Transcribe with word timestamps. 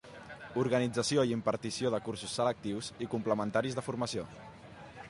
Organització 0.61 1.25
i 1.31 1.35
impartició 1.39 1.91
de 1.97 2.01
cursos 2.09 2.35
selectius 2.41 2.91
i 3.07 3.11
complementaris 3.13 3.79
de 3.81 3.87
formació. 3.91 4.27